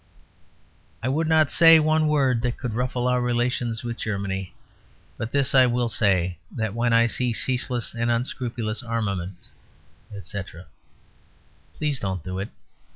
[1.03, 4.55] "I would not say one word that could ruffle our relations with Germany.
[5.19, 9.49] But this I will say; that when I see ceaseless and unscrupulous armament,"
[10.11, 10.65] etc.
[11.75, 12.49] Please don't do it.